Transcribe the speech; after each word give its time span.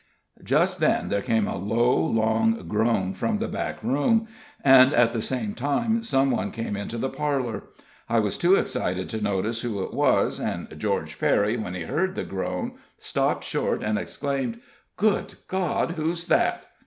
Just 0.43 0.79
then 0.79 1.09
there 1.09 1.21
came 1.21 1.45
a 1.47 1.59
low, 1.59 1.95
long 1.95 2.67
groan 2.67 3.13
from 3.13 3.37
the 3.37 3.47
backroom, 3.47 4.27
and 4.63 4.93
at 4.93 5.13
the 5.13 5.21
same 5.21 5.53
time 5.53 6.01
some 6.01 6.31
one 6.31 6.49
came 6.49 6.75
into 6.75 6.97
the 6.97 7.07
parlor. 7.07 7.65
I 8.09 8.17
was 8.19 8.35
too 8.39 8.55
excited 8.55 9.09
to 9.09 9.21
notice 9.21 9.61
who 9.61 9.83
it 9.83 9.93
was; 9.93 10.39
and 10.39 10.73
George 10.75 11.19
Perry, 11.19 11.55
when 11.55 11.75
he 11.75 11.83
heard 11.83 12.15
the 12.15 12.23
groan, 12.23 12.79
stopped 12.97 13.43
short 13.43 13.83
and 13.83 13.99
exclaimed: 13.99 14.59
"Good 14.97 15.35
God! 15.47 15.91
who's 15.97 16.25
that?" 16.25 16.65